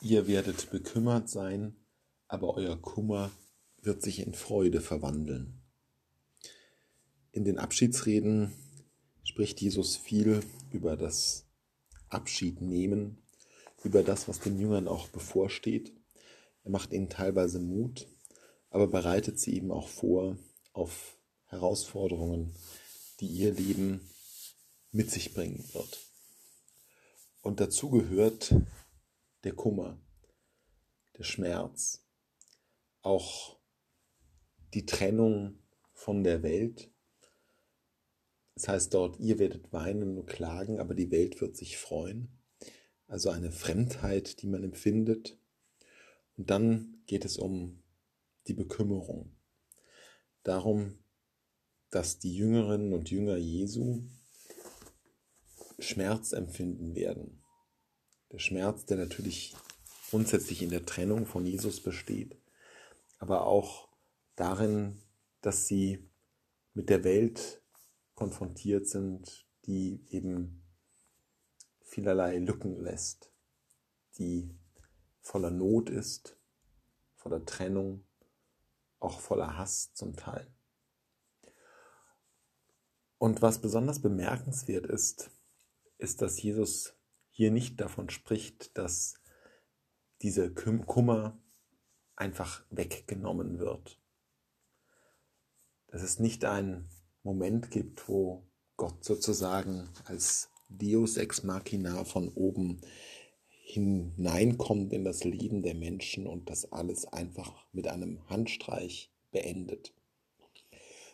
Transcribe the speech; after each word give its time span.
Ihr 0.00 0.26
werdet 0.26 0.70
bekümmert 0.70 1.30
sein, 1.30 1.74
aber 2.28 2.54
euer 2.54 2.76
Kummer 2.76 3.30
wird 3.80 4.02
sich 4.02 4.20
in 4.20 4.34
Freude 4.34 4.80
verwandeln. 4.80 5.62
In 7.32 7.44
den 7.44 7.58
Abschiedsreden 7.58 8.52
spricht 9.24 9.60
Jesus 9.60 9.96
viel 9.96 10.40
über 10.70 10.96
das 10.96 11.46
Abschiednehmen, 12.08 13.22
über 13.84 14.02
das, 14.02 14.28
was 14.28 14.40
den 14.40 14.58
Jüngern 14.58 14.88
auch 14.88 15.08
bevorsteht. 15.08 15.92
Er 16.64 16.70
macht 16.70 16.92
ihnen 16.92 17.08
teilweise 17.08 17.58
Mut, 17.58 18.06
aber 18.70 18.88
bereitet 18.88 19.38
sie 19.38 19.54
eben 19.54 19.70
auch 19.70 19.88
vor 19.88 20.36
auf 20.72 21.16
Herausforderungen, 21.46 22.54
die 23.20 23.28
ihr 23.28 23.52
Leben 23.52 24.00
mit 24.92 25.10
sich 25.10 25.32
bringen 25.32 25.64
wird. 25.72 26.00
Und 27.42 27.60
dazu 27.60 27.90
gehört 27.90 28.54
der 29.46 29.54
Kummer, 29.54 29.98
der 31.16 31.22
Schmerz, 31.22 32.04
auch 33.00 33.58
die 34.74 34.84
Trennung 34.84 35.62
von 35.92 36.24
der 36.24 36.42
Welt. 36.42 36.92
Das 38.56 38.68
heißt 38.68 38.92
dort, 38.92 39.20
ihr 39.20 39.38
werdet 39.38 39.72
weinen 39.72 40.18
und 40.18 40.26
klagen, 40.26 40.80
aber 40.80 40.94
die 40.94 41.12
Welt 41.12 41.40
wird 41.40 41.56
sich 41.56 41.78
freuen. 41.78 42.28
Also 43.06 43.30
eine 43.30 43.52
Fremdheit, 43.52 44.42
die 44.42 44.48
man 44.48 44.64
empfindet. 44.64 45.38
Und 46.36 46.50
dann 46.50 47.02
geht 47.06 47.24
es 47.24 47.38
um 47.38 47.84
die 48.48 48.54
Bekümmerung. 48.54 49.36
Darum, 50.42 50.98
dass 51.90 52.18
die 52.18 52.34
Jüngerinnen 52.34 52.92
und 52.92 53.10
Jünger 53.10 53.36
Jesu 53.36 54.02
Schmerz 55.78 56.32
empfinden 56.32 56.96
werden. 56.96 57.45
Der 58.32 58.38
Schmerz, 58.38 58.84
der 58.86 58.96
natürlich 58.96 59.54
grundsätzlich 60.10 60.62
in 60.62 60.70
der 60.70 60.84
Trennung 60.84 61.26
von 61.26 61.46
Jesus 61.46 61.80
besteht, 61.80 62.36
aber 63.18 63.46
auch 63.46 63.88
darin, 64.34 65.00
dass 65.40 65.66
sie 65.66 66.08
mit 66.74 66.90
der 66.90 67.04
Welt 67.04 67.62
konfrontiert 68.14 68.86
sind, 68.88 69.46
die 69.64 70.04
eben 70.10 70.62
vielerlei 71.82 72.38
Lücken 72.38 72.80
lässt, 72.80 73.32
die 74.18 74.50
voller 75.20 75.50
Not 75.50 75.88
ist, 75.88 76.36
voller 77.14 77.44
Trennung, 77.44 78.04
auch 78.98 79.20
voller 79.20 79.56
Hass 79.56 79.92
zum 79.94 80.16
Teil. 80.16 80.46
Und 83.18 83.40
was 83.42 83.60
besonders 83.60 84.00
bemerkenswert 84.00 84.86
ist, 84.86 85.30
ist, 85.98 86.20
dass 86.20 86.42
Jesus 86.42 86.95
hier 87.36 87.50
nicht 87.50 87.82
davon 87.82 88.08
spricht, 88.08 88.78
dass 88.78 89.20
dieser 90.22 90.48
Kummer 90.48 91.38
einfach 92.16 92.64
weggenommen 92.70 93.58
wird. 93.58 94.00
Dass 95.88 96.00
es 96.00 96.18
nicht 96.18 96.46
einen 96.46 96.88
Moment 97.22 97.70
gibt, 97.70 98.08
wo 98.08 98.46
Gott 98.78 99.04
sozusagen 99.04 99.90
als 100.06 100.48
Deus 100.70 101.18
ex 101.18 101.42
machina 101.42 102.04
von 102.04 102.30
oben 102.30 102.80
hineinkommt 103.64 104.94
in 104.94 105.04
das 105.04 105.24
Leben 105.24 105.62
der 105.62 105.74
Menschen 105.74 106.26
und 106.26 106.48
das 106.48 106.72
alles 106.72 107.04
einfach 107.04 107.66
mit 107.72 107.86
einem 107.86 108.26
Handstreich 108.30 109.12
beendet. 109.30 109.92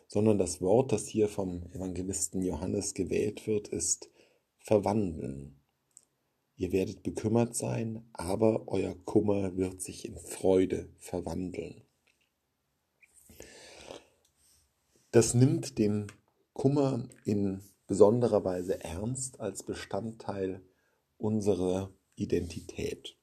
Sondern 0.07 0.39
das 0.39 0.61
Wort, 0.61 0.93
das 0.93 1.09
hier 1.09 1.29
vom 1.29 1.67
Evangelisten 1.73 2.43
Johannes 2.43 2.95
gewählt 2.95 3.49
wird, 3.49 3.67
ist 3.67 4.09
verwandeln. 4.61 5.59
Ihr 6.57 6.73
werdet 6.73 7.03
bekümmert 7.03 7.57
sein, 7.57 8.05
aber 8.13 8.69
euer 8.69 8.95
Kummer 9.05 9.57
wird 9.57 9.81
sich 9.81 10.05
in 10.05 10.17
Freude 10.17 10.89
verwandeln. 10.99 11.83
Das 15.11 15.35
nimmt 15.35 15.79
den 15.79 16.07
Kummer 16.53 17.09
in 17.25 17.63
besonderer 17.87 18.45
Weise 18.45 18.83
ernst 18.83 19.41
als 19.41 19.63
Bestandteil 19.63 20.63
unserer 21.19 21.91
Identität. 22.17 23.17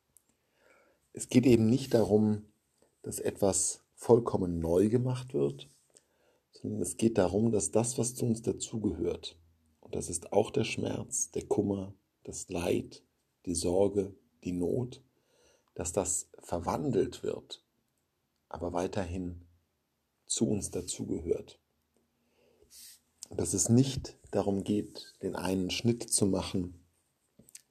Es 1.14 1.30
geht 1.30 1.46
eben 1.46 1.70
nicht 1.70 1.94
darum, 1.94 2.46
dass 3.02 3.20
etwas 3.20 3.84
vollkommen 3.96 4.59
neu 4.59 4.90
gemacht 4.90 5.34
wird, 5.34 5.70
sondern 6.52 6.81
es 6.81 6.98
geht 6.98 7.18
darum, 7.18 7.52
dass 7.52 7.72
das, 7.72 7.98
was 7.98 8.16
zu 8.16 8.25
uns 8.25 8.42
dazugehört, 8.42 9.40
und 9.80 9.96
das 9.96 10.09
ist 10.09 10.34
auch 10.34 10.52
der 10.52 10.66
Schmerz, 10.66 11.31
der 11.31 11.46
Kummer, 11.46 11.94
das 12.24 12.50
Leid, 12.50 13.04
die 13.46 13.56
Sorge, 13.56 14.16
die 14.44 14.52
Not, 14.52 15.02
dass 15.76 15.94
das 15.94 16.30
verwandelt 16.40 17.24
wird, 17.24 17.64
aber 18.50 18.74
weiterhin 18.74 19.48
zu 20.26 20.50
uns 20.50 20.72
dazugehört. 20.72 21.60
Dass 23.30 23.54
es 23.54 23.70
nicht 23.70 24.18
darum 24.32 24.64
geht, 24.64 25.16
den 25.22 25.36
einen 25.36 25.70
Schnitt 25.70 26.04
zu 26.04 26.26
machen, 26.26 26.84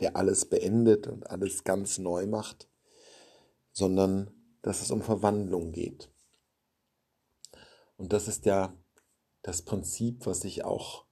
der 0.01 0.17
alles 0.17 0.45
beendet 0.45 1.07
und 1.07 1.29
alles 1.29 1.65
ganz 1.65 1.99
neu 1.99 2.27
macht, 2.27 2.69
sondern 3.73 4.31
dass 4.63 4.81
es 4.83 4.91
um 4.91 5.03
Verwandlung 5.03 5.73
geht. 5.73 6.11
Und 7.97 8.13
das 8.13 8.29
ist 8.29 8.47
ja 8.47 8.77
das 9.43 9.63
Prinzip, 9.63 10.27
was 10.27 10.41
sich 10.41 10.65
auch 10.65 11.05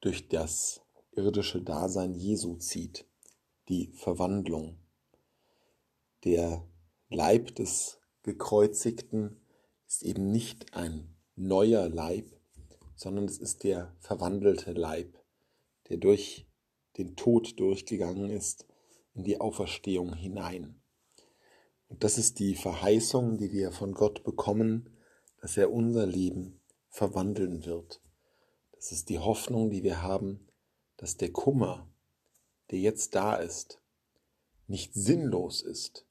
durch 0.00 0.28
das 0.28 0.80
irdische 1.12 1.60
Dasein 1.60 2.14
Jesu 2.14 2.56
zieht 2.56 3.09
die 3.70 3.92
Verwandlung. 3.94 4.76
Der 6.24 6.68
Leib 7.08 7.54
des 7.54 8.00
Gekreuzigten 8.22 9.40
ist 9.86 10.02
eben 10.02 10.30
nicht 10.30 10.74
ein 10.74 11.16
neuer 11.36 11.88
Leib, 11.88 12.26
sondern 12.96 13.24
es 13.24 13.38
ist 13.38 13.62
der 13.62 13.94
verwandelte 14.00 14.72
Leib, 14.72 15.16
der 15.88 15.98
durch 15.98 16.46
den 16.98 17.14
Tod 17.14 17.58
durchgegangen 17.58 18.28
ist 18.28 18.66
in 19.14 19.22
die 19.22 19.40
Auferstehung 19.40 20.14
hinein. 20.14 20.82
Und 21.88 22.02
das 22.04 22.18
ist 22.18 22.40
die 22.40 22.56
Verheißung, 22.56 23.38
die 23.38 23.52
wir 23.52 23.70
von 23.70 23.94
Gott 23.94 24.24
bekommen, 24.24 24.90
dass 25.40 25.56
er 25.56 25.72
unser 25.72 26.06
Leben 26.06 26.60
verwandeln 26.88 27.64
wird. 27.64 28.02
Das 28.72 28.90
ist 28.92 29.08
die 29.08 29.18
Hoffnung, 29.18 29.70
die 29.70 29.84
wir 29.84 30.02
haben, 30.02 30.48
dass 30.96 31.16
der 31.16 31.32
Kummer, 31.32 31.88
der 32.70 32.78
jetzt 32.78 33.14
da 33.14 33.34
ist, 33.34 33.80
nicht 34.66 34.94
sinnlos 34.94 35.62
ist, 35.62 36.06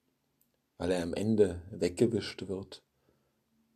weil 0.77 0.91
er 0.91 1.03
am 1.03 1.13
Ende 1.13 1.61
weggewischt 1.71 2.47
wird, 2.47 2.83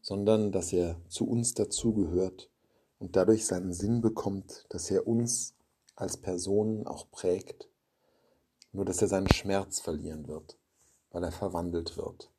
sondern 0.02 0.52
dass 0.52 0.74
er 0.74 1.00
zu 1.08 1.28
uns 1.28 1.54
dazugehört 1.54 2.50
und 3.00 3.16
dadurch 3.16 3.46
seinen 3.46 3.74
Sinn 3.74 4.02
bekommt, 4.02 4.66
dass 4.70 4.92
er 4.92 5.08
uns 5.08 5.56
als 5.96 6.18
Personen 6.18 6.86
auch 6.88 7.10
prägt, 7.12 7.70
nur 8.72 8.86
dass 8.86 9.02
er 9.02 9.08
seinen 9.08 9.32
Schmerz 9.32 9.80
verlieren 9.80 10.28
wird, 10.28 10.58
weil 11.12 11.24
er 11.24 11.32
verwandelt 11.32 11.96
wird. 11.98 12.30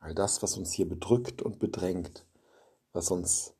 All 0.00 0.14
das, 0.14 0.42
was 0.42 0.56
uns 0.56 0.72
hier 0.72 0.88
bedrückt 0.88 1.42
und 1.42 1.58
bedrängt, 1.58 2.26
was 2.92 3.10
uns 3.10 3.54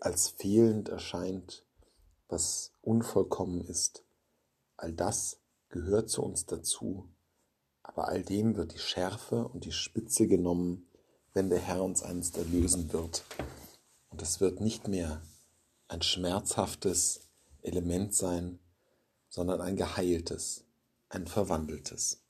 als 0.00 0.28
fehlend 0.28 0.88
erscheint, 0.88 1.64
was 2.28 2.72
unvollkommen 2.82 3.60
ist, 3.62 4.04
All 4.80 4.94
das 4.94 5.38
gehört 5.68 6.08
zu 6.08 6.22
uns 6.22 6.46
dazu, 6.46 7.06
aber 7.82 8.08
all 8.08 8.22
dem 8.22 8.56
wird 8.56 8.72
die 8.72 8.78
Schärfe 8.78 9.46
und 9.46 9.66
die 9.66 9.72
Spitze 9.72 10.26
genommen, 10.26 10.88
wenn 11.34 11.50
der 11.50 11.58
Herr 11.58 11.82
uns 11.82 12.02
einst 12.02 12.38
erlösen 12.38 12.90
wird. 12.90 13.26
Und 14.08 14.22
es 14.22 14.40
wird 14.40 14.62
nicht 14.62 14.88
mehr 14.88 15.20
ein 15.88 16.00
schmerzhaftes 16.00 17.28
Element 17.60 18.14
sein, 18.14 18.58
sondern 19.28 19.60
ein 19.60 19.76
geheiltes, 19.76 20.64
ein 21.10 21.26
verwandeltes. 21.26 22.22